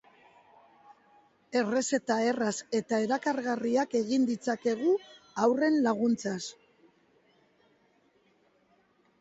[1.61, 4.97] Errezeta erraz eta erakargarriak egin ditzakegu
[5.45, 6.43] haurren laguntzaz.